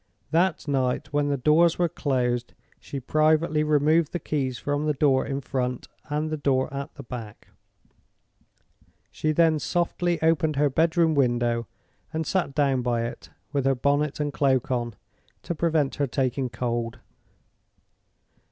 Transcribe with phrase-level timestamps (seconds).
[0.31, 5.27] That night, when the doors were closed, she privately removed the keys from the door
[5.27, 7.49] in front and the door at the back.
[9.11, 11.67] She then softly opened her bedroom window
[12.11, 14.95] and sat down by it, with her bonnet and cloak on,
[15.43, 16.97] to prevent her taking cold.